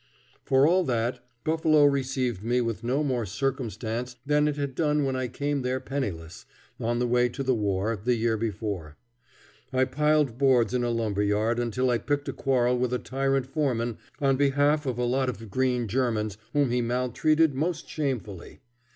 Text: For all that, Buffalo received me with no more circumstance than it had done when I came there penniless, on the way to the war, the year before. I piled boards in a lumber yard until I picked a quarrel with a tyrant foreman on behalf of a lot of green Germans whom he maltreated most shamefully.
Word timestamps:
For 0.45 0.65
all 0.67 0.83
that, 0.85 1.23
Buffalo 1.43 1.85
received 1.85 2.41
me 2.41 2.59
with 2.59 2.83
no 2.83 3.03
more 3.03 3.23
circumstance 3.23 4.15
than 4.25 4.47
it 4.47 4.55
had 4.55 4.73
done 4.73 5.03
when 5.03 5.15
I 5.15 5.27
came 5.27 5.61
there 5.61 5.79
penniless, 5.79 6.47
on 6.79 6.97
the 6.97 7.05
way 7.05 7.29
to 7.29 7.43
the 7.43 7.53
war, 7.53 7.95
the 8.03 8.15
year 8.15 8.35
before. 8.35 8.97
I 9.71 9.85
piled 9.85 10.39
boards 10.39 10.73
in 10.73 10.83
a 10.83 10.89
lumber 10.89 11.21
yard 11.21 11.59
until 11.59 11.91
I 11.91 11.99
picked 11.99 12.27
a 12.27 12.33
quarrel 12.33 12.79
with 12.79 12.93
a 12.93 12.97
tyrant 12.97 13.45
foreman 13.45 13.99
on 14.19 14.37
behalf 14.37 14.87
of 14.87 14.97
a 14.97 15.03
lot 15.05 15.29
of 15.29 15.51
green 15.51 15.87
Germans 15.87 16.35
whom 16.53 16.71
he 16.71 16.81
maltreated 16.81 17.53
most 17.53 17.87
shamefully. 17.87 18.61